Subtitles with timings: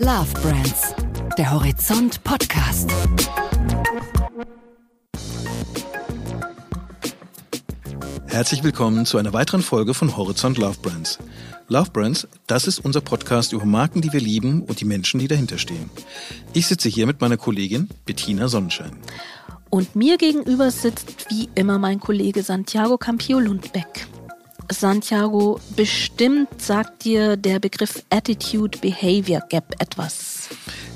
[0.00, 0.94] Love Brands,
[1.36, 2.88] der Horizont Podcast.
[8.26, 11.18] Herzlich willkommen zu einer weiteren Folge von Horizont Love Brands.
[11.66, 15.26] Love Brands, das ist unser Podcast über Marken, die wir lieben und die Menschen, die
[15.26, 15.90] dahinter stehen.
[16.52, 18.96] Ich sitze hier mit meiner Kollegin Bettina Sonnenschein.
[19.68, 24.06] Und mir gegenüber sitzt wie immer mein Kollege Santiago Campio Lundbeck.
[24.70, 30.48] Santiago, bestimmt sagt dir der Begriff Attitude Behavior Gap etwas.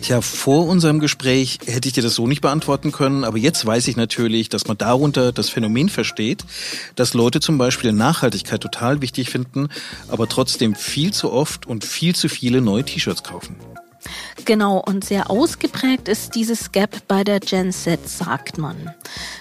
[0.02, 3.86] Tja, vor unserem Gespräch hätte ich dir das so nicht beantworten können, aber jetzt weiß
[3.88, 6.44] ich natürlich, dass man darunter das Phänomen versteht,
[6.96, 9.68] dass Leute zum Beispiel Nachhaltigkeit total wichtig finden,
[10.08, 13.56] aber trotzdem viel zu oft und viel zu viele neue T-Shirts kaufen.
[14.44, 18.92] Genau, und sehr ausgeprägt ist dieses Gap bei der Gen Z, sagt man.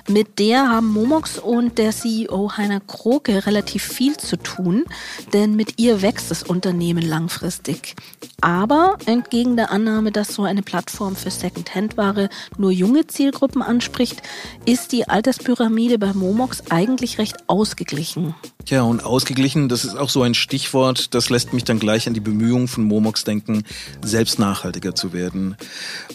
[0.08, 4.86] Mit der haben Momox und der CEO Heiner Kroke relativ viel zu tun,
[5.34, 7.96] denn mit ihr wächst das Unternehmen langfristig.
[8.42, 14.22] Aber entgegen der Annahme, dass so eine Plattform für Second-Hand-Ware nur junge Zielgruppen anspricht,
[14.66, 18.36] ist die Alterspyramide bei Momox eigentlich recht ausgeglichen.
[18.72, 22.14] Ja, und ausgeglichen, das ist auch so ein Stichwort, das lässt mich dann gleich an
[22.14, 23.66] die Bemühungen von Momox denken,
[24.02, 25.58] selbst nachhaltiger zu werden.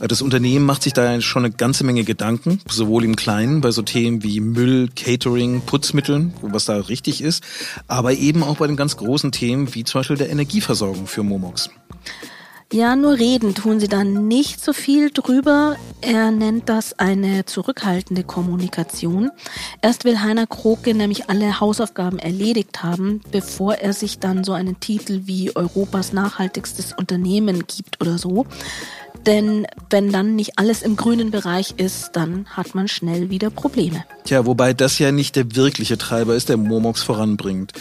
[0.01, 3.83] Das Unternehmen macht sich da schon eine ganze Menge Gedanken, sowohl im Kleinen bei so
[3.83, 7.45] Themen wie Müll, Catering, Putzmitteln, was da richtig ist,
[7.89, 11.69] aber eben auch bei den ganz großen Themen wie zum Beispiel der Energieversorgung für Momox.
[12.73, 15.77] Ja, nur reden tun sie dann nicht so viel drüber.
[16.01, 19.31] Er nennt das eine zurückhaltende Kommunikation.
[19.83, 24.81] Erst will Heiner Kroke nämlich alle Hausaufgaben erledigt haben, bevor er sich dann so einen
[24.81, 28.47] Titel wie Europas nachhaltigstes Unternehmen gibt oder so.
[29.25, 34.05] Denn wenn dann nicht alles im grünen Bereich ist, dann hat man schnell wieder Probleme.
[34.25, 37.73] Tja, wobei das ja nicht der wirkliche Treiber ist, der Momox voranbringt.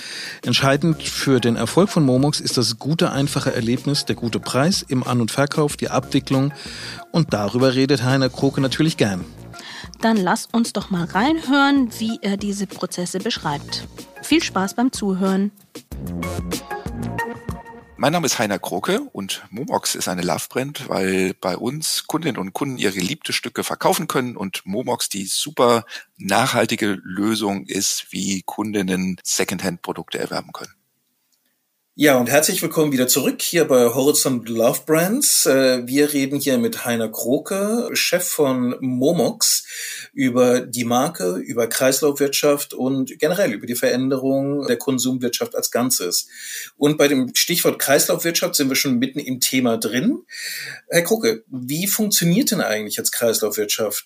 [0.43, 5.03] Entscheidend für den Erfolg von Momox ist das gute, einfache Erlebnis, der gute Preis im
[5.03, 6.53] An- und Verkauf, die Abwicklung.
[7.11, 9.25] Und darüber redet Heiner Kroke natürlich gern.
[10.01, 13.87] Dann lass uns doch mal reinhören, wie er diese Prozesse beschreibt.
[14.21, 15.51] Viel Spaß beim Zuhören.
[17.97, 22.51] Mein Name ist Heiner Kroke und Momox ist eine Love-Brand, weil bei uns Kundinnen und
[22.51, 25.85] Kunden ihre geliebte Stücke verkaufen können und Momox die super
[26.17, 30.73] nachhaltige Lösung ist, wie Kundinnen Secondhand-Produkte erwerben können.
[31.97, 35.45] Ja, und herzlich willkommen wieder zurück hier bei Horizont Love Brands.
[35.45, 39.65] Äh, wir reden hier mit Heiner Kroke, Chef von Momox,
[40.11, 46.27] über die Marke, über Kreislaufwirtschaft und generell über die Veränderung der Konsumwirtschaft als Ganzes.
[46.75, 50.23] Und bei dem Stichwort Kreislaufwirtschaft sind wir schon mitten im Thema drin.
[50.89, 54.05] Herr Kroke, wie funktioniert denn eigentlich jetzt Kreislaufwirtschaft?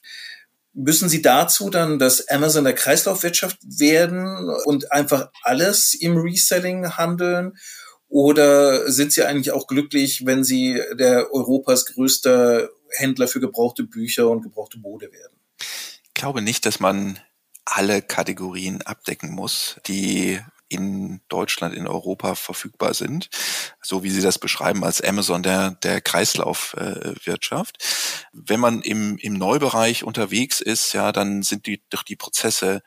[0.74, 7.58] Müssen Sie dazu dann das Amazon der Kreislaufwirtschaft werden und einfach alles im Reselling handeln?
[8.10, 14.30] Oder sind Sie eigentlich auch glücklich, wenn Sie der Europas größter Händler für gebrauchte Bücher
[14.30, 15.38] und gebrauchte Mode werden?
[15.60, 17.20] Ich glaube nicht, dass man
[17.66, 23.30] alle Kategorien abdecken muss, die in Deutschland, in Europa verfügbar sind,
[23.82, 27.78] so wie Sie das beschreiben als Amazon der, der Kreislaufwirtschaft.
[27.80, 27.86] Äh,
[28.34, 32.84] Wenn man im, im Neubereich unterwegs ist, ja, dann sind die, doch die Prozesse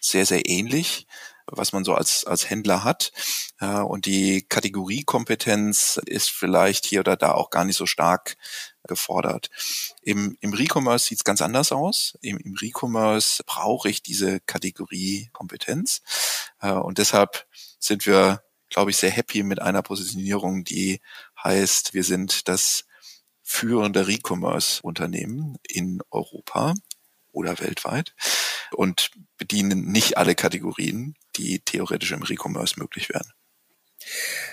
[0.00, 1.06] sehr, sehr ähnlich
[1.52, 3.12] was man so als, als Händler hat.
[3.60, 8.36] Ja, und die Kategoriekompetenz ist vielleicht hier oder da auch gar nicht so stark
[8.84, 9.50] gefordert.
[10.02, 12.16] Im, im Recommerce sieht es ganz anders aus.
[12.20, 16.02] Im, im Recommerce brauche ich diese Kategoriekompetenz.
[16.60, 17.46] Äh, und deshalb
[17.78, 21.00] sind wir, glaube ich, sehr happy mit einer Positionierung, die
[21.42, 22.84] heißt, wir sind das
[23.42, 26.74] führende Recommerce-Unternehmen in Europa
[27.32, 28.14] oder weltweit
[28.72, 33.32] und bedienen nicht alle Kategorien, die theoretisch im Recommerce möglich wären.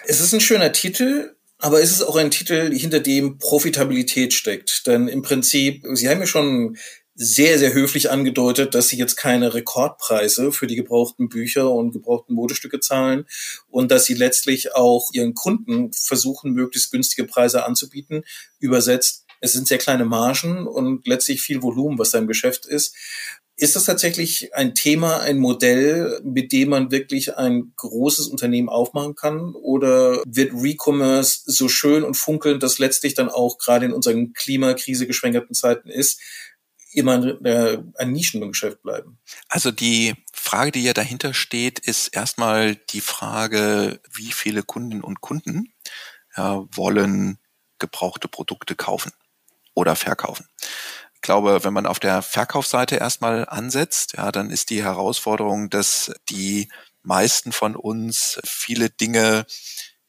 [0.06, 4.86] Es ist ein schöner Titel, aber es ist auch ein Titel, hinter dem Profitabilität steckt.
[4.86, 6.78] Denn im Prinzip, Sie haben ja schon
[7.20, 12.36] sehr, sehr höflich angedeutet, dass sie jetzt keine Rekordpreise für die gebrauchten Bücher und gebrauchten
[12.36, 13.26] Modestücke zahlen
[13.70, 18.24] und dass sie letztlich auch ihren Kunden versuchen, möglichst günstige Preise anzubieten.
[18.60, 22.96] Übersetzt, es sind sehr kleine Margen und letztlich viel Volumen, was da im Geschäft ist.
[23.60, 29.16] Ist das tatsächlich ein Thema, ein Modell, mit dem man wirklich ein großes Unternehmen aufmachen
[29.16, 29.56] kann?
[29.56, 35.08] Oder wird Recommerce so schön und funkelnd, dass letztlich dann auch gerade in unseren Klimakrise
[35.08, 36.22] geschwängerten Zeiten ist,
[36.94, 37.38] immer
[37.98, 39.18] ein Nischengeschäft bleiben?
[39.50, 45.20] Also die Frage, die ja dahinter steht, ist erstmal die Frage, wie viele Kundinnen und
[45.20, 45.74] Kunden
[46.36, 47.40] ja, wollen
[47.80, 49.12] gebrauchte Produkte kaufen
[49.74, 50.48] oder verkaufen.
[51.18, 56.14] Ich glaube, wenn man auf der Verkaufsseite erstmal ansetzt, ja, dann ist die Herausforderung, dass
[56.30, 56.70] die
[57.02, 59.46] meisten von uns viele Dinge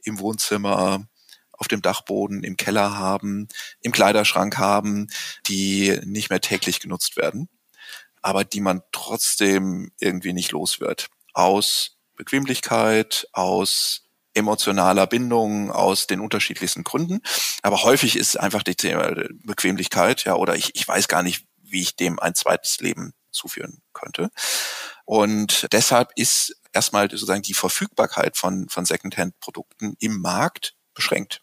[0.03, 1.09] im Wohnzimmer
[1.53, 3.49] auf dem Dachboden, im Keller haben,
[3.81, 5.09] im Kleiderschrank haben,
[5.47, 7.49] die nicht mehr täglich genutzt werden,
[8.21, 11.09] aber die man trotzdem irgendwie nicht los wird.
[11.33, 17.21] Aus Bequemlichkeit, aus emotionaler Bindung aus den unterschiedlichsten Gründen.
[17.63, 18.77] Aber häufig ist einfach die
[19.45, 23.83] Bequemlichkeit, ja, oder ich, ich weiß gar nicht, wie ich dem ein zweites Leben zuführen
[23.93, 24.31] könnte.
[25.05, 31.43] Und deshalb ist erstmal sozusagen die Verfügbarkeit von, von Secondhand-Produkten im Markt beschränkt,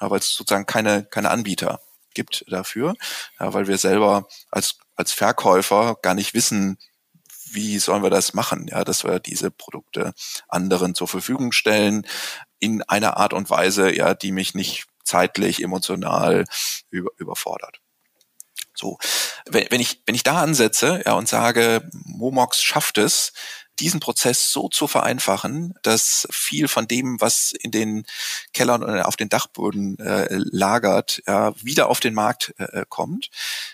[0.00, 1.80] ja, weil es sozusagen keine, keine Anbieter
[2.14, 2.94] gibt dafür,
[3.38, 6.78] ja, weil wir selber als, als Verkäufer gar nicht wissen,
[7.54, 10.12] wie sollen wir das machen, ja, dass wir diese Produkte
[10.48, 12.06] anderen zur Verfügung stellen
[12.58, 16.44] in einer Art und Weise, ja, die mich nicht zeitlich, emotional
[16.90, 17.80] über, überfordert.
[18.74, 18.98] So,
[19.46, 23.32] wenn, wenn ich wenn ich da ansetze ja, und sage, Momox schafft es,
[23.78, 28.06] diesen Prozess so zu vereinfachen, dass viel von dem, was in den
[28.52, 33.30] Kellern oder auf den Dachböden äh, lagert, ja, wieder auf den Markt äh, kommt,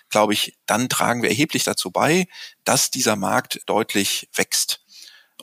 [0.08, 2.26] glaube ich, dann tragen wir erheblich dazu bei,
[2.64, 4.80] dass dieser Markt deutlich wächst.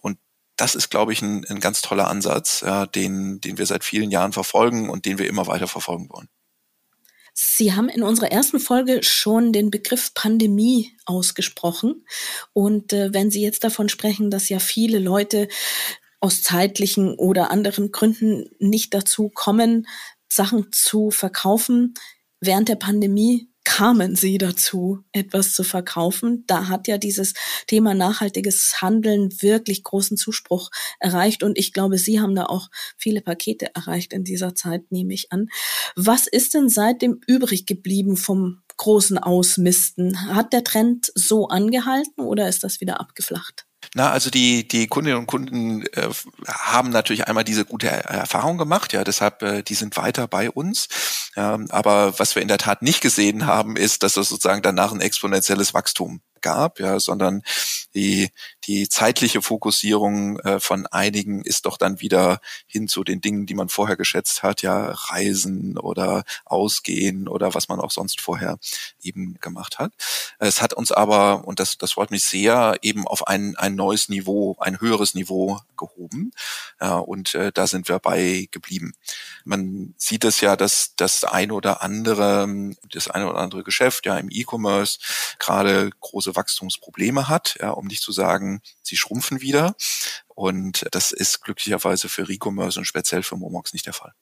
[0.01, 0.19] Und
[0.56, 4.12] das ist, glaube ich, ein, ein ganz toller Ansatz, ja, den, den wir seit vielen
[4.12, 6.30] Jahren verfolgen und den wir immer weiter verfolgen wollen.
[7.39, 12.04] Sie haben in unserer ersten Folge schon den Begriff Pandemie ausgesprochen.
[12.51, 15.48] Und äh, wenn Sie jetzt davon sprechen, dass ja viele Leute
[16.19, 19.86] aus zeitlichen oder anderen Gründen nicht dazu kommen,
[20.28, 21.94] Sachen zu verkaufen
[22.39, 26.46] während der Pandemie, kamen sie dazu, etwas zu verkaufen?
[26.48, 27.34] Da hat ja dieses
[27.68, 30.69] Thema nachhaltiges Handeln wirklich großen Zuspruch
[31.02, 35.14] erreicht und ich glaube, Sie haben da auch viele Pakete erreicht in dieser Zeit, nehme
[35.14, 35.50] ich an.
[35.98, 40.34] Was ist denn seitdem übrig geblieben vom großen Ausmisten?
[40.34, 43.68] Hat der Trend so angehalten oder ist das wieder abgeflacht?
[43.95, 46.10] Na, also die, die Kundinnen und Kunden äh,
[46.48, 50.88] haben natürlich einmal diese gute Erfahrung gemacht, ja, deshalb, äh, die sind weiter bei uns.
[51.36, 54.92] Ähm, aber was wir in der Tat nicht gesehen haben, ist, dass das sozusagen danach
[54.92, 57.42] ein exponentielles Wachstum gab, ja, sondern
[57.94, 58.30] die,
[58.66, 63.56] die zeitliche Fokussierung äh, von einigen ist doch dann wieder hin zu den Dingen, die
[63.56, 68.57] man vorher geschätzt hat, ja, Reisen oder Ausgehen oder was man auch sonst vorher
[69.01, 69.94] eben gemacht hat.
[70.39, 74.10] Es hat uns aber, und das, das freut mich sehr, eben auf ein, ein neues
[74.10, 76.31] Niveau, ein höheres Niveau gehoben.
[76.81, 78.94] Ja, und äh, da sind wir bei geblieben.
[79.45, 82.48] Man sieht es ja, dass das ein oder andere,
[82.92, 85.00] das eine oder andere Geschäft ja im E-Commerce
[85.39, 89.75] gerade große Wachstumsprobleme hat, ja, um nicht zu sagen, sie schrumpfen wieder.
[90.27, 94.13] Und das ist glücklicherweise für Recommerce und speziell für Momox nicht der Fall.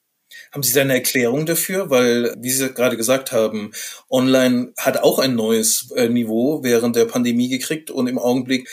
[0.52, 1.90] Haben Sie da eine Erklärung dafür?
[1.90, 3.72] Weil, wie Sie gerade gesagt haben,
[4.10, 8.70] online hat auch ein neues äh, Niveau während der Pandemie gekriegt und im Augenblick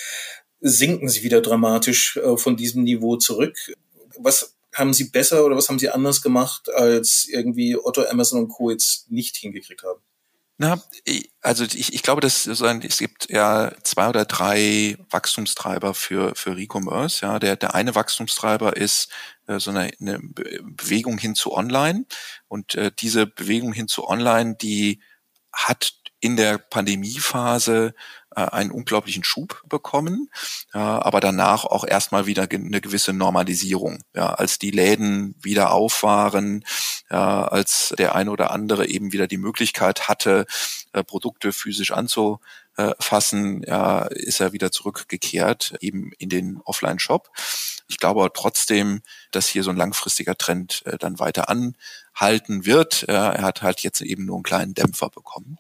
[0.61, 3.57] sinken sie wieder dramatisch äh, von diesem Niveau zurück.
[4.19, 8.49] Was haben Sie besser oder was haben Sie anders gemacht, als irgendwie Otto, Amazon und
[8.49, 8.71] Co.
[8.71, 10.01] jetzt nicht hingekriegt haben?
[10.59, 10.81] Na,
[11.41, 17.23] also ich, ich glaube, dass es gibt ja zwei oder drei Wachstumstreiber für für Recommerce.
[17.23, 19.09] Ja, der der eine Wachstumstreiber ist
[19.47, 22.05] äh, so eine, eine Bewegung hin zu Online
[22.49, 25.01] und äh, diese Bewegung hin zu Online, die
[25.53, 27.95] hat in der Pandemiephase
[28.35, 30.31] äh, einen unglaublichen Schub bekommen,
[30.73, 33.99] ja, aber danach auch erstmal wieder eine gewisse Normalisierung.
[34.15, 36.65] Ja, als die Läden wieder auf waren,
[37.11, 40.47] ja, als der eine oder andere eben wieder die Möglichkeit hatte,
[40.93, 47.31] äh, Produkte physisch anzufassen, ja, ist er wieder zurückgekehrt, eben in den Offline-Shop.
[47.89, 53.09] Ich glaube trotzdem, dass hier so ein langfristiger Trend äh, dann weiter anhalten wird.
[53.09, 55.59] Äh, er hat halt jetzt eben nur einen kleinen Dämpfer bekommen.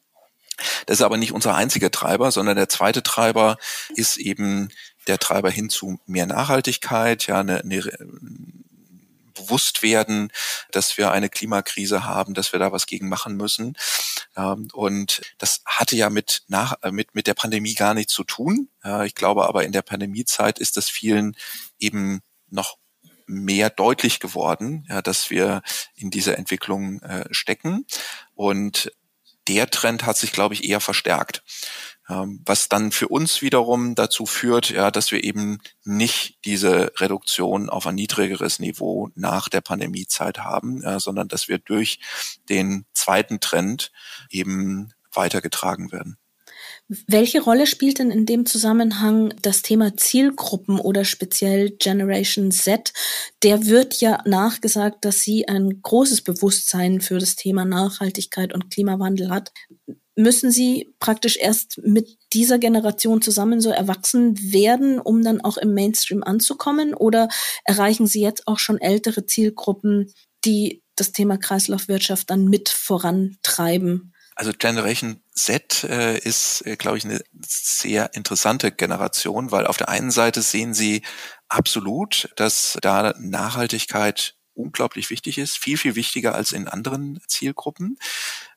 [0.86, 3.56] Das ist aber nicht unser einziger Treiber, sondern der zweite Treiber
[3.94, 4.70] ist eben
[5.06, 7.82] der Treiber hin zu mehr Nachhaltigkeit, ja, eine, eine
[9.34, 10.30] bewusst werden,
[10.70, 13.76] dass wir eine Klimakrise haben, dass wir da was gegen machen müssen.
[14.72, 18.68] Und das hatte ja mit, nach, mit, mit der Pandemie gar nichts zu tun.
[19.04, 21.36] Ich glaube aber in der Pandemiezeit ist das vielen
[21.78, 22.76] eben noch
[23.26, 25.62] mehr deutlich geworden, ja, dass wir
[25.94, 27.86] in dieser Entwicklung äh, stecken.
[28.34, 28.92] Und
[29.48, 31.42] der Trend hat sich, glaube ich, eher verstärkt.
[32.08, 37.70] Ähm, was dann für uns wiederum dazu führt, ja, dass wir eben nicht diese Reduktion
[37.70, 42.00] auf ein niedrigeres Niveau nach der Pandemiezeit haben, ja, sondern dass wir durch
[42.48, 43.92] den zweiten Trend
[44.30, 46.18] eben weitergetragen werden.
[47.06, 52.92] Welche Rolle spielt denn in dem Zusammenhang das Thema Zielgruppen oder speziell Generation Z?
[53.42, 59.30] Der wird ja nachgesagt, dass sie ein großes Bewusstsein für das Thema Nachhaltigkeit und Klimawandel
[59.30, 59.52] hat.
[60.14, 65.72] Müssen Sie praktisch erst mit dieser Generation zusammen so erwachsen werden, um dann auch im
[65.72, 66.92] Mainstream anzukommen?
[66.92, 67.28] Oder
[67.64, 70.12] erreichen Sie jetzt auch schon ältere Zielgruppen,
[70.44, 74.11] die das Thema Kreislaufwirtschaft dann mit vorantreiben?
[74.34, 79.88] Also Generation Z äh, ist, äh, glaube ich, eine sehr interessante Generation, weil auf der
[79.88, 81.02] einen Seite sehen Sie
[81.48, 87.98] absolut, dass da Nachhaltigkeit unglaublich wichtig ist, viel, viel wichtiger als in anderen Zielgruppen.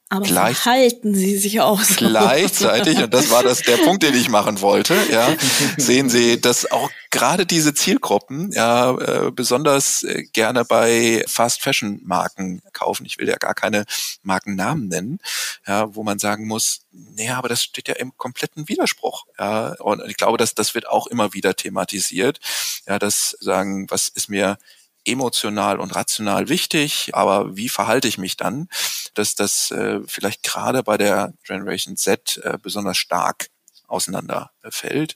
[0.10, 1.96] Aber Gleich, halten Sie sich auch so.
[1.96, 5.36] Gleichzeitig, und das war das der Punkt, den ich machen wollte, ja,
[5.78, 12.02] sehen Sie, dass auch gerade diese Zielgruppen ja äh, besonders äh, gerne bei Fast Fashion
[12.04, 13.06] Marken kaufen.
[13.08, 13.86] Ich will ja gar keine
[14.22, 15.20] Markennamen nennen,
[15.66, 19.26] ja, wo man sagen muss, naja, aber das steht ja im kompletten Widerspruch.
[19.40, 22.40] Ja, und ich glaube, dass das wird auch immer wieder thematisiert.
[22.88, 24.60] Ja, das sagen, was ist mir
[25.06, 28.68] emotional und rational wichtig, aber wie verhalte ich mich dann,
[29.14, 33.48] dass das äh, vielleicht gerade bei der Generation Z äh, besonders stark
[33.88, 35.16] auseinanderfällt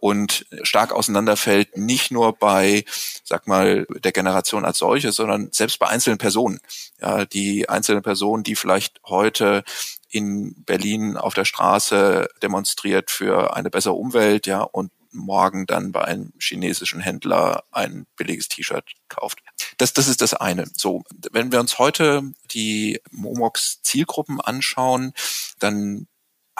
[0.00, 2.84] und stark auseinanderfällt nicht nur bei,
[3.24, 6.60] sag mal, der Generation als solche, sondern selbst bei einzelnen Personen.
[7.00, 9.62] Ja, die einzelnen Personen, die vielleicht heute
[10.10, 16.04] in Berlin auf der Straße demonstriert für eine bessere Umwelt, ja, und morgen dann bei
[16.04, 19.40] einem chinesischen Händler ein billiges T-Shirt kauft.
[19.76, 20.64] Das, das ist das eine.
[20.74, 25.12] So, wenn wir uns heute die Momox Zielgruppen anschauen,
[25.58, 26.06] dann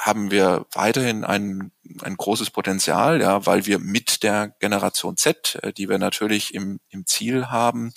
[0.05, 5.73] haben wir weiterhin ein, ein großes Potenzial, ja, weil wir mit der Generation Z, äh,
[5.73, 7.93] die wir natürlich im, im Ziel haben,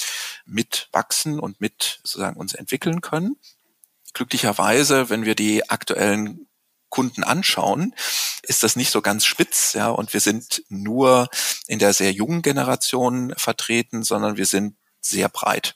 [0.46, 3.36] mitwachsen und mit sozusagen uns entwickeln können.
[4.14, 6.48] Glücklicherweise, wenn wir die aktuellen
[6.92, 7.96] Kunden anschauen,
[8.44, 11.30] ist das nicht so ganz spitz, ja, und wir sind nur
[11.66, 15.76] in der sehr jungen Generation vertreten, sondern wir sind sehr breit.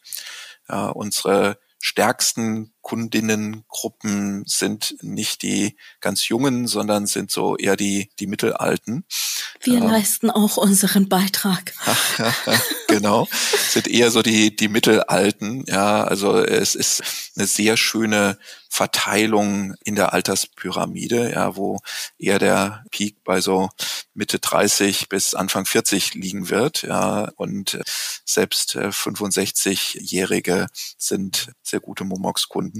[0.69, 8.27] Ja, unsere stärksten Kundinnengruppen sind nicht die ganz jungen, sondern sind so eher die, die
[8.27, 9.05] mittelalten.
[9.59, 11.73] Wir ähm, leisten auch unseren Beitrag.
[12.87, 13.27] genau,
[13.69, 15.63] sind eher so die, die mittelalten.
[15.65, 17.01] Ja, also es ist
[17.35, 18.37] eine sehr schöne
[18.69, 21.79] Verteilung in der Alterspyramide, ja, wo
[22.19, 23.69] eher der Peak bei so
[24.13, 27.79] Mitte 30 bis Anfang 40 liegen wird, ja, und
[28.25, 32.74] selbst 65-Jährige äh, sind sehr gute Momox-Kunden.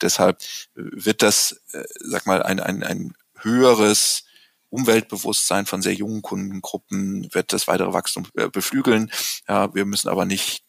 [0.00, 0.42] Deshalb
[0.74, 4.24] wird das, äh, sag mal, ein, ein, ein höheres
[4.70, 9.12] Umweltbewusstsein von sehr jungen Kundengruppen wird das weitere Wachstum äh, beflügeln.
[9.46, 10.64] Ja, wir müssen aber nicht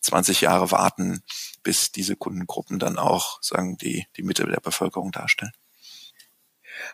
[0.00, 1.22] 20 Jahre warten,
[1.62, 5.52] bis diese Kundengruppen dann auch sagen die die Mitte der Bevölkerung darstellen.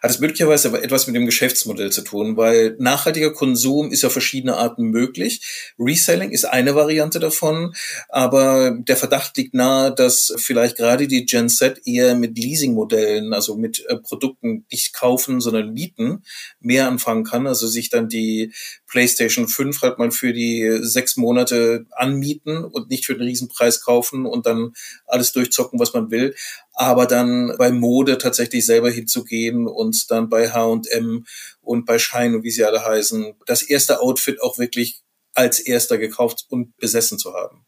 [0.02, 4.10] Hat es möglicherweise aber etwas mit dem Geschäftsmodell zu tun, weil nachhaltiger Konsum ist ja
[4.10, 5.74] verschiedene Arten möglich.
[5.78, 7.74] Reselling ist eine Variante davon,
[8.08, 13.56] aber der Verdacht liegt nahe, dass vielleicht gerade die Gen Z eher mit Leasingmodellen, also
[13.56, 16.22] mit äh, Produkten nicht kaufen, sondern mieten,
[16.60, 17.46] mehr anfangen kann.
[17.46, 18.52] Also sich dann die
[18.86, 24.26] PlayStation 5 halt mal für die sechs Monate anmieten und nicht für den Riesenpreis kaufen
[24.26, 24.72] und dann
[25.06, 26.34] alles durchzocken, was man will
[26.80, 31.26] aber dann bei Mode tatsächlich selber hinzugehen und dann bei H&M
[31.60, 35.02] und bei Shine und wie sie alle heißen, das erste Outfit auch wirklich
[35.34, 37.66] als erster gekauft und besessen zu haben.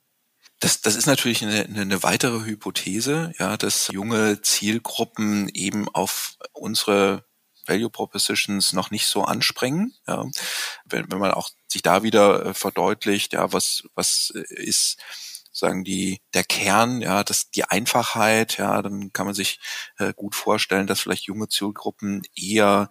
[0.61, 7.26] Das, das ist natürlich eine, eine weitere Hypothese, ja, dass junge Zielgruppen eben auf unsere
[7.66, 9.92] Value Propositions noch nicht so anspringen.
[10.07, 10.25] Ja.
[10.87, 14.97] Wenn, wenn man auch sich da wieder äh, verdeutlicht, ja, was, was ist
[15.62, 19.61] sagen die der Kern, ja, das die Einfachheit, ja, dann kann man sich
[19.99, 22.90] äh, gut vorstellen, dass vielleicht junge Zielgruppen eher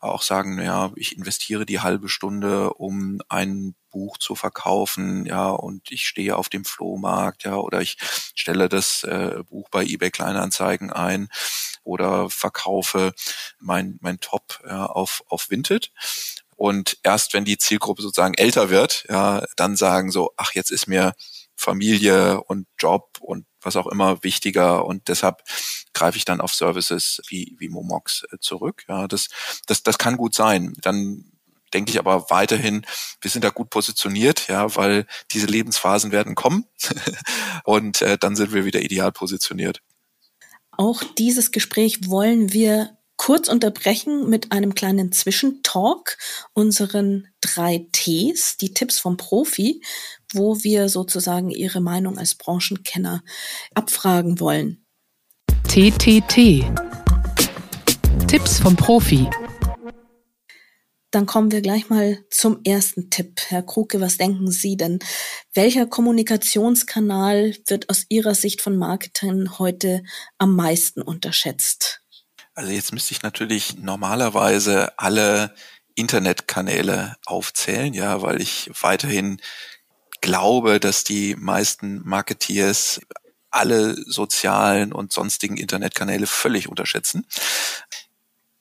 [0.00, 5.90] auch sagen, ja, ich investiere die halbe Stunde, um ein Buch zu verkaufen, ja, und
[5.90, 7.96] ich stehe auf dem Flohmarkt, ja, oder ich
[8.34, 11.28] stelle das äh, Buch bei eBay Kleinanzeigen ein
[11.84, 13.12] oder verkaufe
[13.58, 15.90] mein mein Top ja, auf auf Vinted.
[16.56, 20.86] Und erst wenn die Zielgruppe sozusagen älter wird, ja, dann sagen so, ach, jetzt ist
[20.86, 21.14] mir
[21.64, 25.42] Familie und Job und was auch immer wichtiger und deshalb
[25.94, 28.84] greife ich dann auf Services wie, wie Momox äh, zurück.
[28.88, 29.28] Ja, das,
[29.66, 30.74] das, das kann gut sein.
[30.82, 31.32] Dann
[31.72, 32.86] denke ich aber weiterhin,
[33.20, 36.66] wir sind da gut positioniert, ja, weil diese Lebensphasen werden kommen
[37.64, 39.80] und äh, dann sind wir wieder ideal positioniert.
[40.70, 46.18] Auch dieses Gespräch wollen wir kurz unterbrechen mit einem kleinen Zwischentalk,
[46.52, 49.82] unseren drei Ts, die Tipps vom Profi,
[50.34, 53.22] wo wir sozusagen Ihre Meinung als Branchenkenner
[53.74, 54.84] abfragen wollen.
[55.68, 56.64] TTT.
[58.26, 59.28] Tipps vom Profi.
[61.10, 63.40] Dann kommen wir gleich mal zum ersten Tipp.
[63.46, 64.98] Herr Kruke, was denken Sie denn?
[65.52, 70.02] Welcher Kommunikationskanal wird aus Ihrer Sicht von Marketing heute
[70.38, 72.02] am meisten unterschätzt?
[72.54, 75.54] Also jetzt müsste ich natürlich normalerweise alle
[75.94, 79.40] Internetkanäle aufzählen, ja, weil ich weiterhin
[80.24, 83.00] glaube, dass die meisten Marketeers
[83.50, 87.26] alle sozialen und sonstigen Internetkanäle völlig unterschätzen.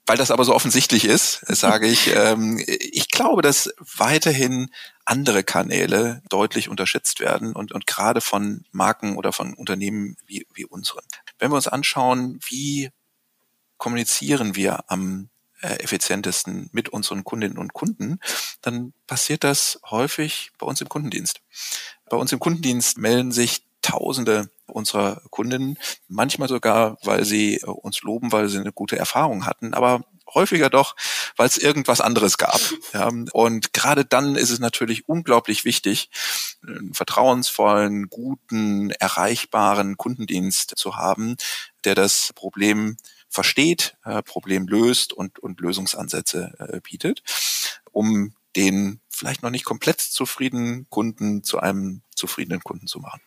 [0.06, 4.72] Weil das aber so offensichtlich ist, sage ich, ähm, ich glaube, dass weiterhin
[5.06, 10.66] andere Kanäle deutlich unterschätzt werden und, und gerade von Marken oder von Unternehmen wie, wie
[10.66, 11.06] unseren.
[11.40, 12.90] Wenn wir uns anschauen, wie
[13.78, 15.30] kommunizieren wir am
[15.70, 18.20] effizientesten mit unseren Kundinnen und Kunden,
[18.62, 21.42] dann passiert das häufig bei uns im Kundendienst.
[22.10, 25.78] Bei uns im Kundendienst melden sich Tausende unserer Kundinnen,
[26.08, 30.70] manchmal sogar, weil sie äh, uns loben, weil sie eine gute Erfahrung hatten, aber häufiger
[30.70, 30.96] doch,
[31.36, 32.60] weil es irgendwas anderes gab.
[32.94, 36.10] Ja, und gerade dann ist es natürlich unglaublich wichtig,
[36.66, 41.36] einen vertrauensvollen, guten, erreichbaren Kundendienst zu haben,
[41.84, 42.96] der das Problem
[43.34, 47.24] versteht, äh, Problem löst und, und Lösungsansätze äh, bietet,
[47.92, 53.22] um den vielleicht noch nicht komplett zufriedenen Kunden zu einem zufriedenen Kunden zu machen.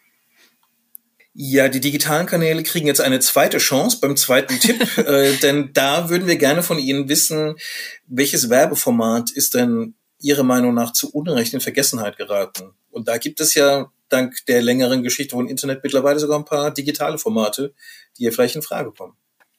[1.34, 6.08] Ja, die digitalen Kanäle kriegen jetzt eine zweite Chance beim zweiten Tipp, äh, denn da
[6.08, 7.56] würden wir gerne von Ihnen wissen,
[8.06, 12.74] welches Werbeformat ist denn Ihrer Meinung nach zu Unrecht in Vergessenheit geraten?
[12.90, 16.70] Und da gibt es ja dank der längeren Geschichte von Internet mittlerweile sogar ein paar
[16.72, 17.74] digitale Formate,
[18.16, 19.16] die hier vielleicht in Frage kommen.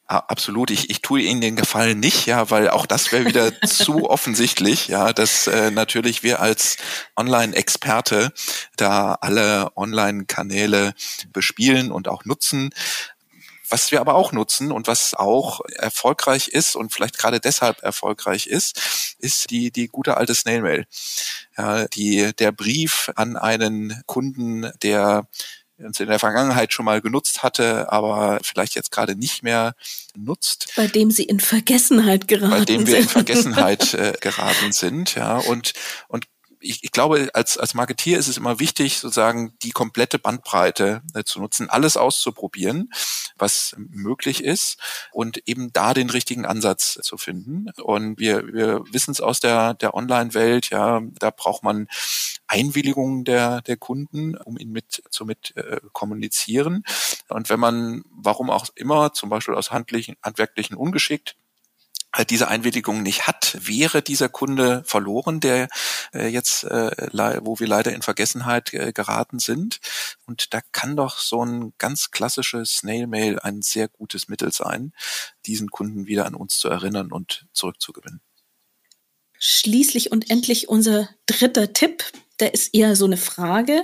[0.08, 4.10] Absolut, ich, ich tue Ihnen den Gefallen nicht, ja, weil auch das wäre wieder zu
[4.10, 6.78] offensichtlich, ja, dass äh, natürlich wir als
[7.18, 8.32] Online-Experte
[8.78, 10.94] da alle Online-Kanäle
[11.34, 12.70] bespielen und auch nutzen.
[13.70, 18.48] Was wir aber auch nutzen und was auch erfolgreich ist und vielleicht gerade deshalb erfolgreich
[18.48, 20.86] ist, ist die, die gute alte Snail-Mail.
[21.58, 25.28] Ja, die, der Brief an einen Kunden, der
[25.79, 29.75] uns in der Vergangenheit schon mal genutzt hatte, aber vielleicht jetzt gerade nicht mehr
[30.15, 30.74] nutzt.
[30.75, 32.60] Bei dem sie in Vergessenheit geraten sind.
[32.60, 35.38] Bei dem wir in Vergessenheit äh, geraten sind, ja.
[35.38, 35.74] Und,
[36.07, 36.25] und
[36.60, 41.24] ich, ich glaube, als, als Marketier ist es immer wichtig, sozusagen die komplette Bandbreite äh,
[41.24, 42.92] zu nutzen, alles auszuprobieren,
[43.38, 44.80] was möglich ist
[45.12, 47.68] und eben da den richtigen Ansatz zu finden.
[47.81, 51.88] Und wir, wir wissen es aus der, der Online-Welt, ja, da braucht man
[52.48, 56.84] Einwilligung der, der Kunden, um ihn mit zu mit äh, kommunizieren.
[57.27, 61.36] Und wenn man, warum auch immer, zum Beispiel aus handlichen, handwerklichen Ungeschickt,
[62.18, 65.68] halt diese Einwilligung nicht hat, wäre dieser Kunde verloren, der
[66.14, 66.92] äh, jetzt, äh,
[67.44, 69.80] wo wir leider in Vergessenheit äh, geraten sind.
[70.25, 74.94] Und da kann doch so ein ganz klassisches Snail-Mail ein sehr gutes Mittel sein,
[75.46, 78.22] diesen Kunden wieder an uns zu erinnern und zurückzugewinnen.
[79.40, 82.03] Schließlich und endlich unser dritter Tipp.
[82.40, 83.84] Der ist eher so eine Frage.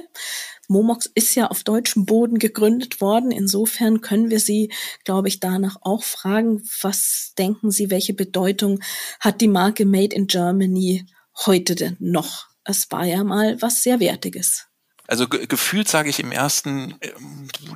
[0.67, 3.31] Momox ist ja auf deutschem Boden gegründet worden.
[3.31, 4.71] Insofern können wir Sie,
[5.03, 8.79] glaube ich, danach auch fragen, was denken Sie, welche Bedeutung
[9.19, 11.05] hat die Marke Made in Germany
[11.45, 12.47] heute denn noch?
[12.63, 14.67] Es war ja mal was sehr Wertiges.
[15.13, 17.11] Also ge gefühlt sage ich im ersten, äh,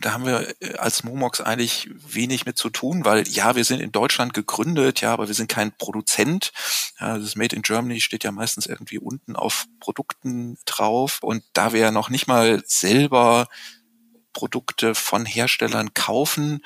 [0.01, 3.79] da haben wir äh, als Momox eigentlich wenig mit zu tun, weil ja, wir sind
[3.79, 6.51] in Deutschland gegründet, ja, aber wir sind kein Produzent.
[6.99, 11.73] Ja, das Made in Germany steht ja meistens irgendwie unten auf Produkten drauf und da
[11.73, 13.45] wir ja noch nicht mal selber
[14.33, 16.61] Produkte von Herstellern kaufen,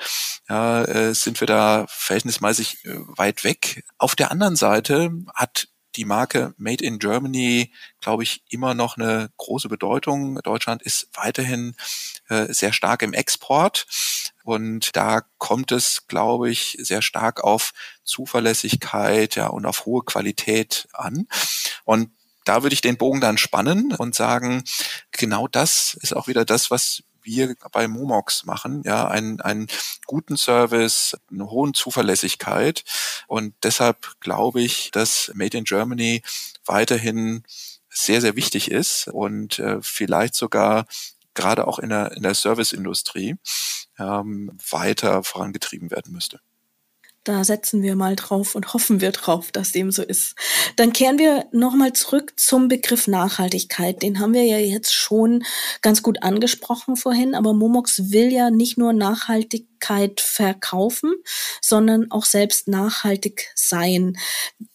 [0.48, 3.84] ja, äh, sind wir da verhältnismäßig äh, weit weg.
[3.98, 9.30] Auf der anderen Seite hat die Marke Made in Germany, glaube ich, immer noch eine
[9.36, 10.40] große Bedeutung.
[10.42, 11.74] Deutschland ist weiterhin
[12.28, 13.86] äh, sehr stark im Export
[14.44, 17.72] und da kommt es, glaube ich, sehr stark auf
[18.04, 21.26] Zuverlässigkeit ja, und auf hohe Qualität an.
[21.84, 22.10] Und
[22.44, 24.64] da würde ich den Bogen dann spannen und sagen,
[25.12, 29.66] genau das ist auch wieder das, was wir bei Momox machen, ja, einen, einen
[30.06, 32.84] guten Service, eine hohen Zuverlässigkeit.
[33.26, 36.22] Und deshalb glaube ich, dass Made in Germany
[36.64, 37.44] weiterhin
[37.88, 40.86] sehr, sehr wichtig ist und äh, vielleicht sogar
[41.34, 43.36] gerade auch in der, in der Serviceindustrie
[43.98, 46.40] ähm, weiter vorangetrieben werden müsste.
[47.24, 50.34] Da setzen wir mal drauf und hoffen wir drauf, dass dem so ist.
[50.74, 54.02] Dann kehren wir nochmal zurück zum Begriff Nachhaltigkeit.
[54.02, 55.44] Den haben wir ja jetzt schon
[55.82, 61.14] ganz gut angesprochen vorhin, aber Momox will ja nicht nur Nachhaltigkeit verkaufen,
[61.60, 64.18] sondern auch selbst nachhaltig sein.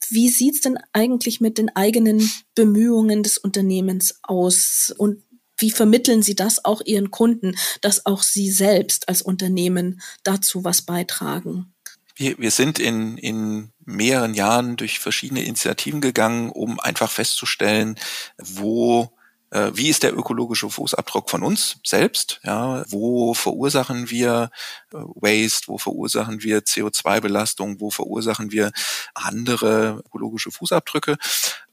[0.08, 5.22] Wie sieht's denn eigentlich mit den eigenen Bemühungen des Unternehmens aus und
[5.60, 10.84] wie vermitteln Sie das auch Ihren Kunden, dass auch Sie selbst als Unternehmen dazu was
[10.84, 11.74] beitragen?
[12.18, 17.98] Wir, wir sind in, in mehreren Jahren durch verschiedene Initiativen gegangen, um einfach festzustellen,
[18.38, 19.18] wo
[19.50, 22.42] äh, wie ist der ökologische Fußabdruck von uns selbst?
[22.44, 24.50] Ja, wo verursachen wir
[24.92, 25.68] äh, Waste?
[25.68, 27.80] Wo verursachen wir CO2-Belastung?
[27.80, 28.72] Wo verursachen wir
[29.14, 31.18] andere ökologische Fußabdrücke?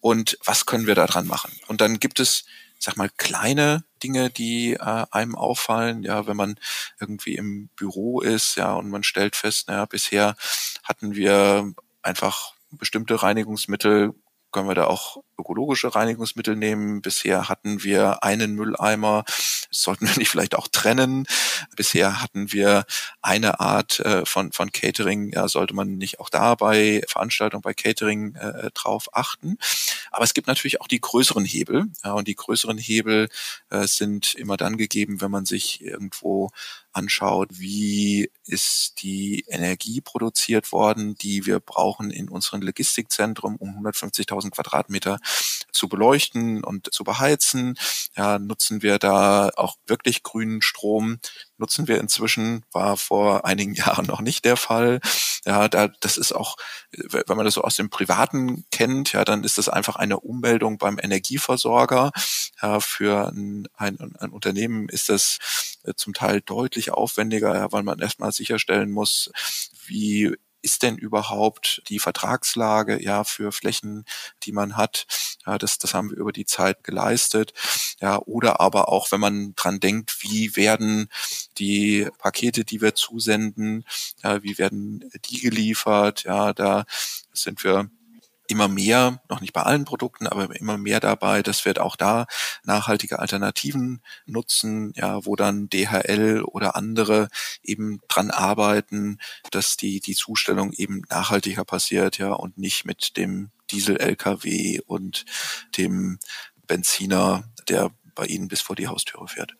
[0.00, 1.52] Und was können wir daran machen?
[1.66, 2.44] Und dann gibt es
[2.84, 6.56] sag mal, kleine Dinge, die äh, einem auffallen, ja, wenn man
[7.00, 10.36] irgendwie im Büro ist, ja, und man stellt fest, naja, bisher
[10.82, 14.14] hatten wir einfach bestimmte Reinigungsmittel
[14.54, 17.02] können wir da auch ökologische Reinigungsmittel nehmen.
[17.02, 19.24] Bisher hatten wir einen Mülleimer,
[19.70, 21.26] sollten wir nicht vielleicht auch trennen.
[21.76, 22.84] Bisher hatten wir
[23.20, 27.74] eine Art äh, von, von Catering, ja, sollte man nicht auch da bei Veranstaltungen, bei
[27.74, 29.58] Catering äh, drauf achten.
[30.12, 31.86] Aber es gibt natürlich auch die größeren Hebel.
[32.04, 33.28] Ja, und die größeren Hebel
[33.70, 36.52] äh, sind immer dann gegeben, wenn man sich irgendwo
[36.94, 44.50] anschaut, wie ist die Energie produziert worden, die wir brauchen in unserem Logistikzentrum, um 150.000
[44.50, 45.18] Quadratmeter
[45.74, 47.76] zu beleuchten und zu beheizen.
[48.16, 51.18] Ja, nutzen wir da auch wirklich grünen Strom?
[51.58, 55.00] Nutzen wir inzwischen, war vor einigen Jahren noch nicht der Fall.
[55.44, 56.56] Ja, da, das ist auch,
[56.90, 60.78] wenn man das so aus dem Privaten kennt, ja, dann ist das einfach eine Ummeldung
[60.78, 62.12] beim Energieversorger.
[62.62, 65.38] Ja, für ein, ein, ein Unternehmen ist das
[65.84, 69.30] äh, zum Teil deutlich aufwendiger, ja, weil man erstmal sicherstellen muss,
[69.87, 70.34] wie
[70.64, 74.05] ist denn überhaupt die Vertragslage ja für Flächen,
[74.42, 75.07] die man hat?
[75.46, 77.53] Ja, das, das haben wir über die Zeit geleistet.
[78.00, 81.09] Ja, oder aber auch, wenn man dran denkt, wie werden
[81.59, 83.85] die Pakete, die wir zusenden,
[84.22, 86.24] ja, wie werden die geliefert?
[86.24, 86.85] Ja, da
[87.33, 87.90] sind wir
[88.46, 92.26] immer mehr, noch nicht bei allen Produkten, aber immer mehr dabei, dass wir auch da
[92.62, 97.28] nachhaltige Alternativen nutzen, ja, wo dann DHL oder andere
[97.62, 99.18] eben dran arbeiten,
[99.50, 105.24] dass die, die Zustellung eben nachhaltiger passiert, ja, und nicht mit dem Diesel-LKW und
[105.76, 106.18] dem
[106.66, 109.57] Benziner, der bei Ihnen bis vor die Haustüre fährt.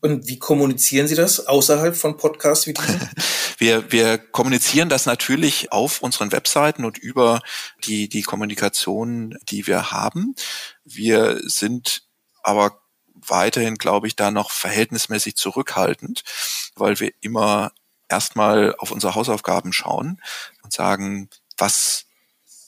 [0.00, 3.00] Und wie kommunizieren Sie das außerhalb von Podcasts wie diesen?
[3.58, 7.40] wir, wir kommunizieren das natürlich auf unseren Webseiten und über
[7.84, 10.34] die, die Kommunikation, die wir haben.
[10.84, 12.04] Wir sind
[12.42, 12.80] aber
[13.14, 16.22] weiterhin, glaube ich, da noch verhältnismäßig zurückhaltend,
[16.74, 17.72] weil wir immer
[18.08, 20.20] erstmal auf unsere Hausaufgaben schauen
[20.62, 22.06] und sagen, was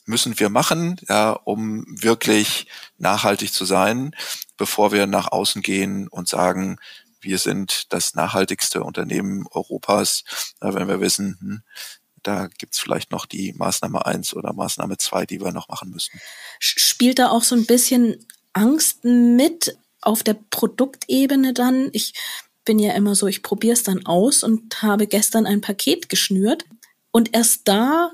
[0.05, 2.67] müssen wir machen, ja, um wirklich
[2.97, 4.15] nachhaltig zu sein,
[4.57, 6.77] bevor wir nach außen gehen und sagen,
[7.23, 10.23] wir sind das nachhaltigste Unternehmen Europas,
[10.59, 11.63] wenn wir wissen, hm,
[12.21, 16.19] da gibt's vielleicht noch die Maßnahme eins oder Maßnahme zwei, die wir noch machen müssen.
[16.59, 21.89] Spielt da auch so ein bisschen Angst mit auf der Produktebene dann?
[21.91, 22.13] Ich
[22.65, 26.65] bin ja immer so, ich probiere es dann aus und habe gestern ein Paket geschnürt
[27.11, 28.11] und erst da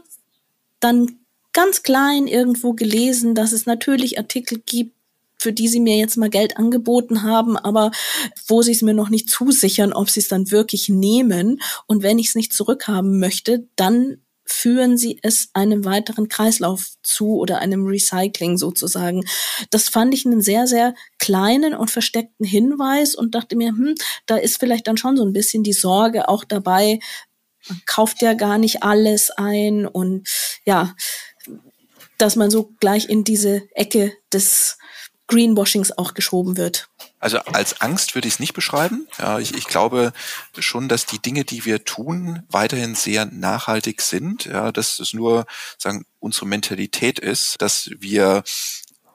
[0.79, 1.19] dann
[1.53, 4.95] ganz klein irgendwo gelesen, dass es natürlich Artikel gibt,
[5.39, 7.91] für die sie mir jetzt mal Geld angeboten haben, aber
[8.47, 11.61] wo sie es mir noch nicht zusichern, ob sie es dann wirklich nehmen.
[11.87, 14.21] Und wenn ich es nicht zurückhaben möchte, dann
[14.51, 19.23] führen sie es einem weiteren Kreislauf zu oder einem Recycling sozusagen.
[19.69, 24.37] Das fand ich einen sehr, sehr kleinen und versteckten Hinweis und dachte mir, hm, da
[24.37, 26.99] ist vielleicht dann schon so ein bisschen die Sorge auch dabei,
[27.67, 30.27] man kauft ja gar nicht alles ein und
[30.65, 30.95] ja,
[32.17, 34.78] dass man so gleich in diese Ecke des
[35.29, 36.89] Greenwashings auch geschoben wird.
[37.19, 39.07] Also als Angst würde ich es nicht beschreiben.
[39.17, 40.11] Ja, ich, ich glaube
[40.57, 44.45] schon, dass die Dinge, die wir tun, weiterhin sehr nachhaltig sind.
[44.45, 45.45] Ja, dass es nur
[45.77, 48.43] sagen unsere Mentalität ist, dass wir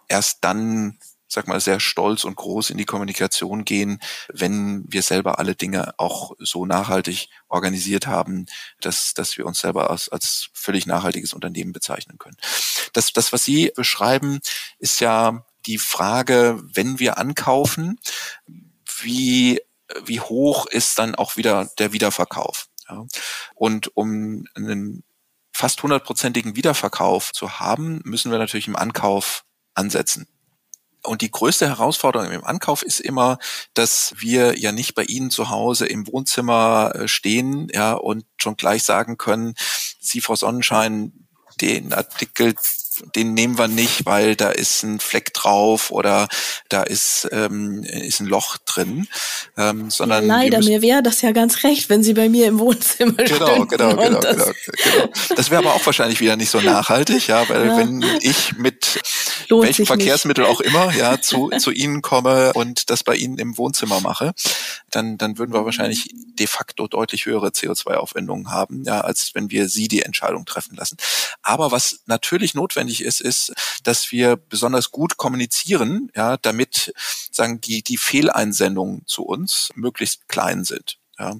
[0.08, 3.98] erst dann sag mal, sehr stolz und groß in die Kommunikation gehen,
[4.32, 8.46] wenn wir selber alle Dinge auch so nachhaltig organisiert haben,
[8.80, 12.36] dass, dass wir uns selber als, als völlig nachhaltiges Unternehmen bezeichnen können.
[12.92, 14.38] Das, das, was Sie beschreiben,
[14.78, 17.98] ist ja die Frage, wenn wir ankaufen,
[19.00, 19.60] wie,
[20.04, 22.68] wie hoch ist dann auch wieder der Wiederverkauf?
[22.88, 23.06] Ja?
[23.54, 25.04] Und um einen
[25.52, 30.26] fast hundertprozentigen Wiederverkauf zu haben, müssen wir natürlich im Ankauf ansetzen.
[31.02, 33.38] Und die größte Herausforderung im Ankauf ist immer,
[33.74, 38.56] dass wir ja nicht bei Ihnen zu Hause im Wohnzimmer äh, stehen, ja, und schon
[38.56, 39.54] gleich sagen können,
[40.00, 41.28] Sie, Frau Sonnenschein,
[41.60, 42.54] den Artikel
[43.14, 46.28] den nehmen wir nicht, weil da ist ein Fleck drauf oder
[46.68, 49.08] da ist, ähm, ist ein Loch drin.
[49.56, 52.58] Ähm, sondern ja, leider, mir wäre das ja ganz recht, wenn Sie bei mir im
[52.58, 54.52] Wohnzimmer genau, Genau, genau, das genau,
[54.82, 55.08] genau.
[55.36, 57.76] Das wäre aber auch wahrscheinlich wieder nicht so nachhaltig, ja, weil ja.
[57.76, 59.00] wenn ich mit
[59.48, 60.52] Lohnt welchem Verkehrsmittel nicht.
[60.52, 64.32] auch immer ja zu, zu Ihnen komme und das bei Ihnen im Wohnzimmer mache,
[64.90, 69.68] dann, dann würden wir wahrscheinlich de facto deutlich höhere CO2-Aufwendungen haben, ja, als wenn wir
[69.68, 70.96] Sie die Entscheidung treffen lassen.
[71.42, 76.92] Aber was natürlich notwendig notwendig ist, ist, dass wir besonders gut kommunizieren, ja, damit
[77.30, 80.98] sagen die die Fehleinsendungen zu uns möglichst klein sind.
[81.18, 81.36] Ja.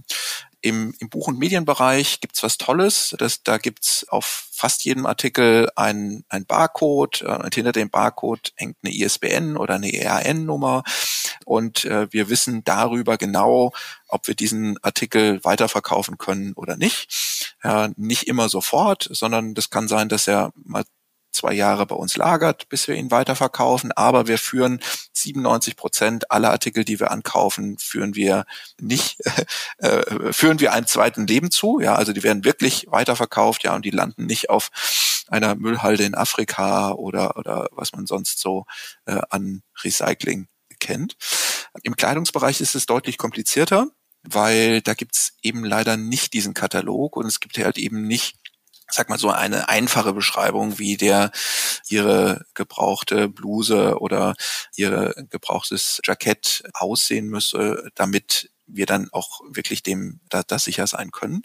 [0.61, 3.15] Im, im Buch- und Medienbereich gibt's was Tolles.
[3.19, 8.53] Das, da gibt's auf fast jedem Artikel ein, ein Barcode äh, und hinter dem Barcode
[8.57, 10.83] hängt eine ISBN oder eine ERN-Nummer
[11.45, 13.73] und äh, wir wissen darüber genau,
[14.09, 17.09] ob wir diesen Artikel weiterverkaufen können oder nicht.
[17.63, 20.85] Ja, nicht immer sofort, sondern das kann sein, dass er mal
[21.35, 23.93] zwei Jahre bei uns lagert, bis wir ihn weiterverkaufen.
[23.93, 24.81] Aber wir führen
[25.13, 28.45] 97 Prozent aller Artikel, die wir ankaufen, führen wir
[28.81, 29.19] nicht,
[29.79, 31.81] äh, führen wir einem zweiten Leben zu.
[31.81, 34.71] Ja, also die werden wirklich weiterverkauft, ja, und die landen nicht auf
[35.29, 38.67] einer Müllhalde in Afrika oder, oder was man sonst so
[39.07, 40.49] äh, an Recycling
[40.81, 41.17] kennt.
[41.83, 43.89] Im Kleidungsbereich ist es deutlich komplizierter,
[44.23, 48.37] weil da gibt's eben leider nicht diesen Katalog und es gibt halt eben nicht
[48.95, 51.31] sag mal so eine einfache Beschreibung, wie der
[51.89, 54.35] ihre gebrauchte Bluse oder
[54.77, 61.11] ihre gebrauchtes Jackett aussehen müsse, damit wir dann auch wirklich dem da, das sicher sein
[61.11, 61.43] können.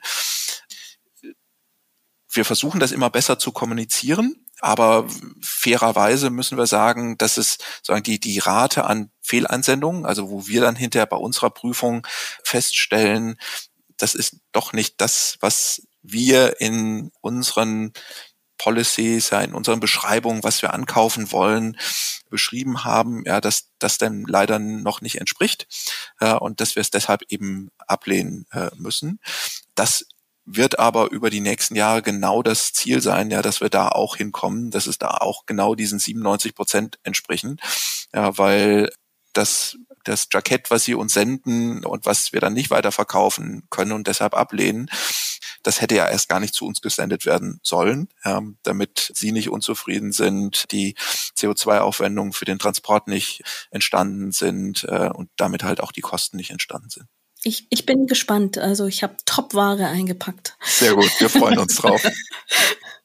[2.31, 5.07] Wir versuchen das immer besser zu kommunizieren, aber
[5.41, 10.61] fairerweise müssen wir sagen, dass es sagen die die Rate an Fehleinsendungen, also wo wir
[10.61, 12.05] dann hinterher bei unserer Prüfung
[12.43, 13.39] feststellen,
[13.97, 17.93] das ist doch nicht das, was wir in unseren
[18.57, 21.77] Policies, ja, in unseren Beschreibungen, was wir ankaufen wollen,
[22.29, 25.67] beschrieben haben, ja, dass das dann leider noch nicht entspricht
[26.19, 29.19] äh, und dass wir es deshalb eben ablehnen äh, müssen.
[29.75, 30.05] Das
[30.45, 34.15] wird aber über die nächsten Jahre genau das Ziel sein, ja, dass wir da auch
[34.15, 37.57] hinkommen, dass es da auch genau diesen 97 Prozent entsprechen,
[38.13, 38.89] ja, weil
[39.33, 44.07] das das Jackett, was sie uns senden und was wir dann nicht weiterverkaufen können und
[44.07, 44.89] deshalb ablehnen,
[45.63, 49.49] das hätte ja erst gar nicht zu uns gesendet werden sollen, ja, damit sie nicht
[49.49, 50.95] unzufrieden sind, die
[51.37, 56.51] CO2-Aufwendungen für den Transport nicht entstanden sind äh, und damit halt auch die Kosten nicht
[56.51, 57.07] entstanden sind.
[57.43, 58.57] Ich, ich bin gespannt.
[58.57, 60.57] Also ich habe Top-Ware eingepackt.
[60.61, 62.03] Sehr gut, wir freuen uns drauf.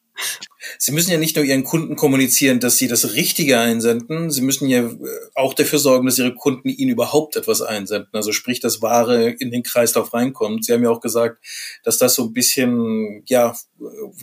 [0.79, 4.68] Sie müssen ja nicht nur Ihren Kunden kommunizieren, dass Sie das Richtige einsenden, Sie müssen
[4.68, 4.96] ja äh,
[5.35, 8.11] auch dafür sorgen, dass Ihre Kunden Ihnen überhaupt etwas einsenden.
[8.12, 10.64] Also sprich, dass Ware in den Kreislauf reinkommt.
[10.64, 11.44] Sie haben ja auch gesagt,
[11.83, 13.55] dass das so ein bisschen, ja,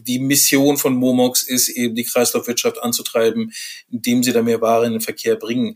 [0.07, 3.51] die Mission von Momox ist, eben die Kreislaufwirtschaft anzutreiben,
[3.91, 5.75] indem Sie da mehr Ware in den Verkehr bringen.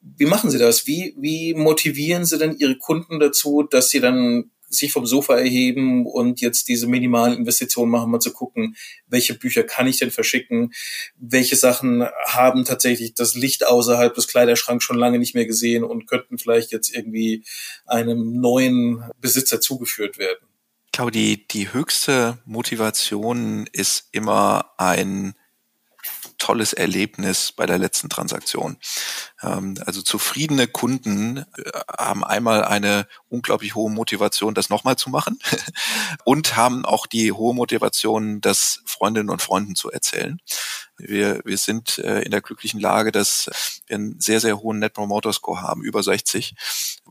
[0.00, 0.86] Wie machen Sie das?
[0.86, 6.06] Wie, wie motivieren Sie denn Ihre Kunden dazu, dass sie dann sich vom Sofa erheben
[6.06, 10.72] und jetzt diese minimalen Investitionen machen, mal zu gucken, welche Bücher kann ich denn verschicken,
[11.16, 16.06] welche Sachen haben tatsächlich das Licht außerhalb des Kleiderschranks schon lange nicht mehr gesehen und
[16.06, 17.44] könnten vielleicht jetzt irgendwie
[17.86, 20.48] einem neuen Besitzer zugeführt werden.
[20.86, 25.34] Ich glaube, die, die höchste Motivation ist immer ein
[26.44, 28.76] tolles Erlebnis bei der letzten Transaktion.
[29.42, 31.44] Ähm, also zufriedene Kunden äh,
[31.96, 35.38] haben einmal eine unglaublich hohe Motivation, das nochmal zu machen
[36.24, 40.38] und haben auch die hohe Motivation, das Freundinnen und Freunden zu erzählen.
[40.98, 43.48] Wir, wir sind äh, in der glücklichen Lage, dass
[43.86, 46.54] wir einen sehr, sehr hohen Net Promoter Score haben, über 60,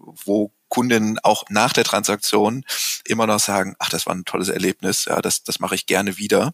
[0.06, 2.66] wo Kunden auch nach der Transaktion
[3.06, 6.18] immer noch sagen, ach, das war ein tolles Erlebnis, ja, das, das mache ich gerne
[6.18, 6.54] wieder.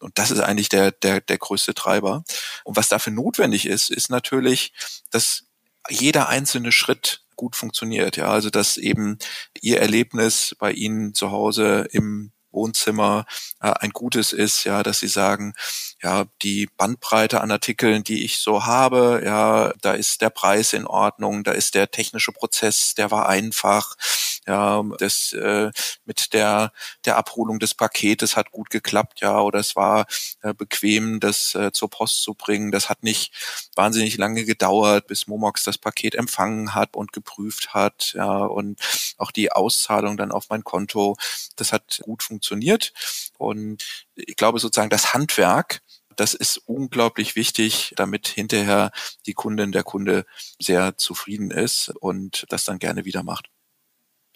[0.00, 2.24] Und das ist eigentlich der, der, der größte Treiber.
[2.64, 4.72] Und was dafür notwendig ist, ist natürlich,
[5.10, 5.44] dass
[5.88, 9.18] jeder einzelne Schritt gut funktioniert, ja, also dass eben
[9.60, 13.26] ihr Erlebnis bei Ihnen zu Hause im Wohnzimmer
[13.60, 15.54] äh, ein gutes ist, ja, dass sie sagen,
[16.02, 20.86] ja, die Bandbreite an Artikeln, die ich so habe, ja, da ist der Preis in
[20.86, 23.96] Ordnung, da ist der technische Prozess, der war einfach,
[24.46, 25.70] ja, das äh,
[26.04, 26.72] mit der
[27.04, 30.06] der Abholung des Paketes hat gut geklappt, ja, oder es war
[30.42, 32.72] äh, bequem, das äh, zur Post zu bringen.
[32.72, 33.32] Das hat nicht
[33.76, 38.80] wahnsinnig lange gedauert, bis Momox das Paket empfangen hat und geprüft hat, ja, und
[39.18, 41.16] auch die Auszahlung dann auf mein Konto,
[41.56, 42.92] das hat gut funktioniert.
[43.38, 45.82] Und ich glaube sozusagen das Handwerk,
[46.16, 48.90] das ist unglaublich wichtig, damit hinterher
[49.26, 50.26] die Kundin, der Kunde
[50.58, 53.48] sehr zufrieden ist und das dann gerne wieder macht.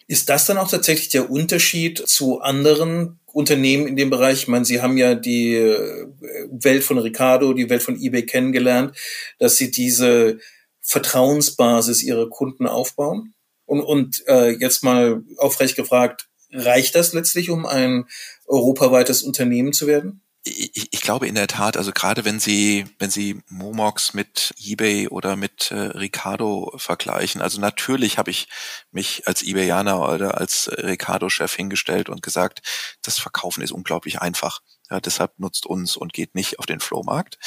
[0.06, 4.42] Ist das dann auch tatsächlich der Unterschied zu anderen Unternehmen in dem Bereich?
[4.42, 6.06] Ich meine, Sie haben ja die äh,
[6.50, 8.96] Welt von Ricardo, die Welt von eBay kennengelernt,
[9.38, 10.38] dass Sie diese
[10.80, 13.34] Vertrauensbasis Ihrer Kunden aufbauen?
[13.66, 18.04] Und, und äh, jetzt mal aufrecht gefragt, reicht das letztlich, um ein
[18.46, 20.20] europaweites Unternehmen zu werden?
[20.44, 25.08] Ich, ich glaube in der Tat, also gerade wenn Sie, wenn Sie Momox mit eBay
[25.08, 28.48] oder mit äh, Ricardo vergleichen, also natürlich habe ich
[28.90, 32.62] mich als eBayaner oder als Ricardo-Chef hingestellt und gesagt,
[33.02, 34.60] das Verkaufen ist unglaublich einfach.
[34.90, 37.38] Ja, deshalb nutzt uns und geht nicht auf den Flohmarkt.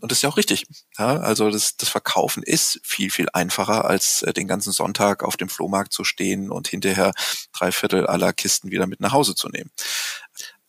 [0.00, 0.66] Und das ist ja auch richtig.
[0.98, 5.36] Ja, also das, das Verkaufen ist viel, viel einfacher, als äh, den ganzen Sonntag auf
[5.36, 7.12] dem Flohmarkt zu stehen und hinterher
[7.52, 9.70] drei Viertel aller Kisten wieder mit nach Hause zu nehmen.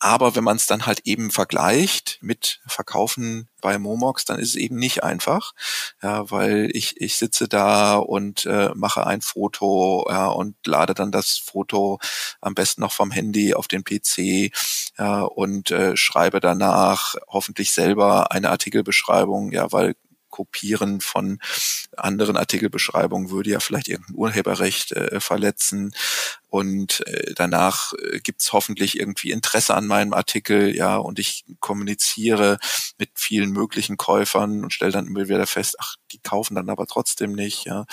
[0.04, 4.56] Aber wenn man es dann halt eben vergleicht mit Verkaufen bei Momox, dann ist es
[4.56, 5.52] eben nicht einfach,
[6.02, 11.12] ja, weil ich, ich sitze da und äh, mache ein Foto ja, und lade dann
[11.12, 12.00] das Foto
[12.40, 14.50] am besten noch vom Handy auf den PC
[14.98, 19.94] ja, und äh, schreibe danach hoffentlich selber eine Artikelbeschreibung, ja, weil
[20.32, 21.38] Kopieren von
[21.96, 25.94] anderen Artikelbeschreibungen würde ja vielleicht irgendein Urheberrecht äh, verletzen.
[26.48, 32.58] Und äh, danach äh, gibt's hoffentlich irgendwie Interesse an meinem Artikel, ja, und ich kommuniziere
[32.98, 36.86] mit vielen möglichen Käufern und stelle dann immer wieder fest, ach, die kaufen dann aber
[36.86, 37.86] trotzdem nicht, ja.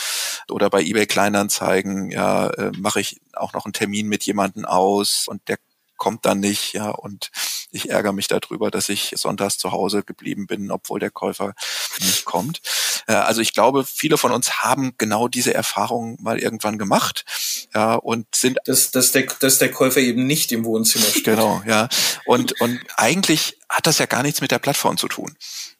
[0.49, 5.28] Oder bei eBay Kleinanzeigen, ja, äh, mache ich auch noch einen Termin mit jemandem aus
[5.28, 5.58] und der
[5.97, 7.30] kommt dann nicht, ja, und
[7.71, 11.53] ich ärgere mich darüber, dass ich sonntags zu Hause geblieben bin, obwohl der Käufer
[11.99, 12.62] nicht kommt.
[13.08, 17.25] Äh, also ich glaube, viele von uns haben genau diese Erfahrung mal irgendwann gemacht,
[17.73, 21.25] ja, und sind dass, dass, der, dass der Käufer eben nicht im Wohnzimmer steht.
[21.25, 21.89] Genau, ja.
[22.25, 25.36] Und, und eigentlich hat das ja gar nichts mit der Plattform zu tun.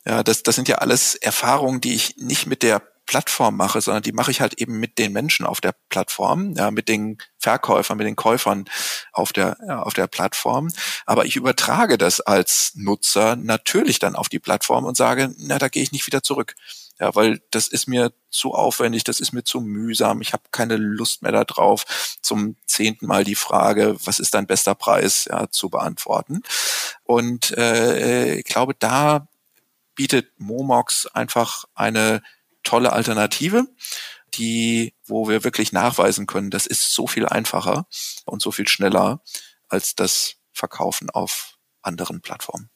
[0.06, 4.04] Ja, das, das sind ja alles Erfahrungen, die ich nicht mit der Plattform mache, sondern
[4.04, 7.98] die mache ich halt eben mit den Menschen auf der Plattform, ja, mit den Verkäufern,
[7.98, 8.66] mit den Käufern
[9.14, 10.70] auf der, ja, auf der Plattform.
[11.08, 15.70] Aber ich übertrage das als Nutzer natürlich dann auf die Plattform und sage, na, da
[15.70, 16.54] gehe ich nicht wieder zurück.
[17.00, 20.76] Ja, weil das ist mir zu aufwendig, das ist mir zu mühsam, ich habe keine
[20.78, 25.70] Lust mehr darauf, zum zehnten Mal die Frage, was ist dein bester Preis, ja, zu
[25.70, 26.44] beantworten.
[27.06, 29.28] Und äh, ich glaube, da
[29.96, 32.22] bietet Momox einfach eine
[32.70, 33.66] tolle Alternative,
[34.36, 37.88] die, wo wir wirklich nachweisen können, das ist so viel einfacher
[38.26, 39.24] und so viel schneller
[39.70, 42.70] als das Verkaufen auf anderen Plattformen.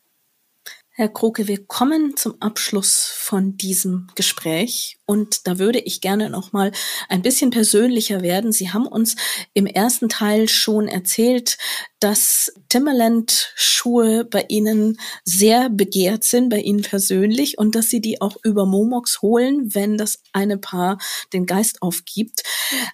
[0.95, 6.53] Herr Kroke, wir kommen zum Abschluss von diesem Gespräch und da würde ich gerne noch
[6.53, 6.71] mal
[7.09, 8.51] ein bisschen persönlicher werden.
[8.51, 9.15] Sie haben uns
[9.55, 11.57] im ersten Teil schon erzählt,
[11.99, 18.21] dass Timberland Schuhe bei Ihnen sehr begehrt sind, bei Ihnen persönlich und dass Sie die
[18.21, 20.99] auch über Momox holen, wenn das eine Paar
[21.33, 22.43] den Geist aufgibt.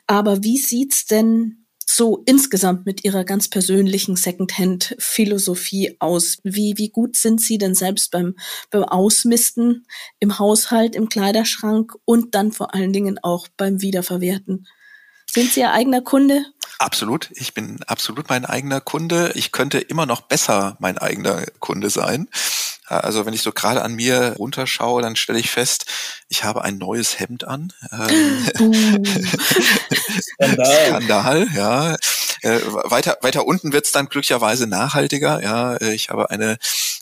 [0.08, 1.59] Aber wie sieht's denn
[1.92, 6.38] so insgesamt mit Ihrer ganz persönlichen Secondhand-Philosophie aus?
[6.44, 8.36] Wie, wie gut sind Sie denn selbst beim,
[8.70, 9.88] beim Ausmisten
[10.20, 14.68] im Haushalt, im Kleiderschrank und dann vor allen Dingen auch beim Wiederverwerten?
[15.32, 16.46] Sind Sie Ihr eigener Kunde?
[16.78, 17.30] Absolut.
[17.34, 19.32] Ich bin absolut mein eigener Kunde.
[19.36, 22.30] Ich könnte immer noch besser mein eigener Kunde sein.
[22.90, 25.86] Also wenn ich so gerade an mir runterschaue, dann stelle ich fest,
[26.28, 27.74] ich habe ein neues Hemd an.
[28.60, 29.06] Ähm,
[30.22, 30.88] Skandal.
[30.88, 31.96] Skandal, ja.
[32.42, 35.42] Äh, weiter, weiter unten wird's dann glücklicherweise nachhaltiger.
[35.42, 36.58] Ja, äh, ich habe eine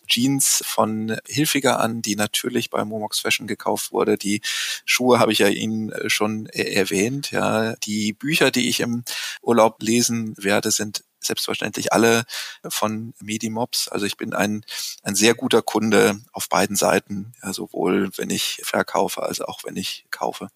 [0.07, 4.17] Jeans von Hilfiger an, die natürlich bei Momox Fashion gekauft wurde.
[4.17, 4.41] Die
[4.85, 7.31] Schuhe habe ich ja Ihnen äh, schon erwähnt.
[7.31, 9.03] Ja, die Bücher, die ich im
[9.41, 12.25] Urlaub lesen werde, sind selbstverständlich alle
[12.67, 13.87] von Medimobs.
[13.87, 14.65] Also ich bin ein,
[15.03, 19.75] ein sehr guter Kunde auf beiden Seiten, ja, sowohl wenn ich verkaufe als auch wenn
[19.75, 20.49] ich kaufe.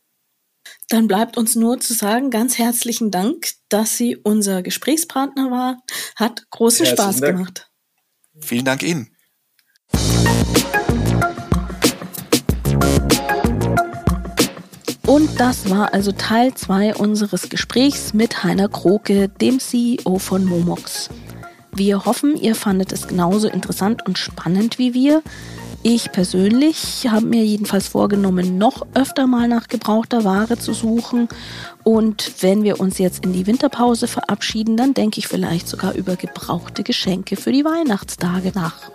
[0.90, 5.82] Dann bleibt uns nur zu sagen, ganz herzlichen Dank, dass Sie unser Gesprächspartner war.
[6.16, 7.38] Hat großen Herzlichen Spaß Dank.
[7.38, 7.72] gemacht.
[8.40, 9.16] Vielen Dank Ihnen.
[15.12, 21.10] Und das war also Teil 2 unseres Gesprächs mit Heiner Kroke, dem CEO von Momox.
[21.74, 25.22] Wir hoffen, ihr fandet es genauso interessant und spannend wie wir.
[25.84, 31.28] Ich persönlich habe mir jedenfalls vorgenommen, noch öfter mal nach gebrauchter Ware zu suchen.
[31.84, 36.16] Und wenn wir uns jetzt in die Winterpause verabschieden, dann denke ich vielleicht sogar über
[36.16, 38.90] gebrauchte Geschenke für die Weihnachtstage nach.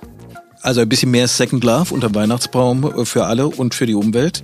[0.66, 4.42] Also ein bisschen mehr Second Love unter Weihnachtsbaum äh, für alle und für die Umwelt.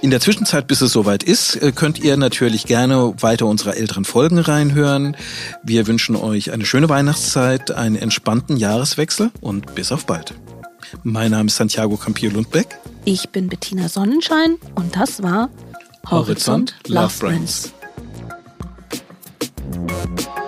[0.00, 4.04] In der Zwischenzeit, bis es soweit ist, äh, könnt ihr natürlich gerne weiter unsere älteren
[4.04, 5.16] Folgen reinhören.
[5.62, 10.34] Wir wünschen euch eine schöne Weihnachtszeit, einen entspannten Jahreswechsel und bis auf bald.
[11.04, 12.76] Mein Name ist Santiago Campillo Lundbeck.
[13.04, 15.48] Ich bin Bettina Sonnenschein und das war
[16.10, 17.72] Horizont, Horizont Love Brands.
[19.70, 20.41] Brands.